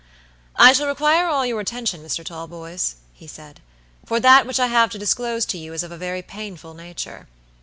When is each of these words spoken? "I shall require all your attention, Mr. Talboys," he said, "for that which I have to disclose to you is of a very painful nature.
"I 0.55 0.73
shall 0.73 0.87
require 0.87 1.27
all 1.27 1.45
your 1.45 1.59
attention, 1.59 2.03
Mr. 2.03 2.25
Talboys," 2.25 2.95
he 3.13 3.27
said, 3.27 3.61
"for 4.03 4.19
that 4.19 4.47
which 4.47 4.59
I 4.59 4.65
have 4.65 4.89
to 4.93 4.97
disclose 4.97 5.45
to 5.45 5.59
you 5.59 5.73
is 5.73 5.83
of 5.83 5.91
a 5.91 5.95
very 5.99 6.23
painful 6.23 6.73
nature. 6.73 7.27